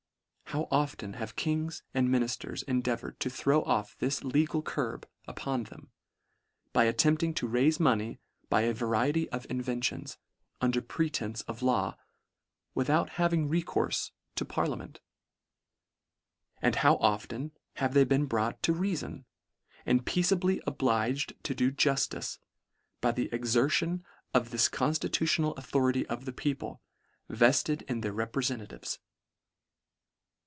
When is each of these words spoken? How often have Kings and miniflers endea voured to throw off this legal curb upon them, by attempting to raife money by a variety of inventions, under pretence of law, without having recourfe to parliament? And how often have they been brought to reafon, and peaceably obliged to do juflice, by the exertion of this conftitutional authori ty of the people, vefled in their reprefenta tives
How 0.53 0.67
often 0.69 1.13
have 1.13 1.37
Kings 1.37 1.81
and 1.93 2.09
miniflers 2.11 2.61
endea 2.65 2.97
voured 2.99 3.21
to 3.21 3.29
throw 3.29 3.61
off 3.63 3.95
this 3.99 4.21
legal 4.21 4.61
curb 4.61 5.07
upon 5.25 5.63
them, 5.63 5.91
by 6.73 6.83
attempting 6.83 7.33
to 7.35 7.47
raife 7.47 7.79
money 7.79 8.19
by 8.49 8.63
a 8.63 8.73
variety 8.73 9.29
of 9.29 9.47
inventions, 9.49 10.17
under 10.59 10.81
pretence 10.81 11.39
of 11.43 11.61
law, 11.61 11.95
without 12.75 13.11
having 13.11 13.47
recourfe 13.47 14.11
to 14.35 14.43
parliament? 14.43 14.99
And 16.61 16.75
how 16.75 16.97
often 16.97 17.53
have 17.75 17.93
they 17.93 18.03
been 18.03 18.25
brought 18.25 18.61
to 18.63 18.73
reafon, 18.73 19.23
and 19.85 20.05
peaceably 20.05 20.61
obliged 20.67 21.31
to 21.45 21.55
do 21.55 21.71
juflice, 21.71 22.39
by 22.99 23.13
the 23.13 23.29
exertion 23.33 24.03
of 24.33 24.49
this 24.49 24.67
conftitutional 24.67 25.55
authori 25.55 25.93
ty 26.05 26.13
of 26.13 26.25
the 26.25 26.33
people, 26.33 26.81
vefled 27.29 27.83
in 27.83 28.01
their 28.01 28.11
reprefenta 28.11 28.67
tives 28.67 28.97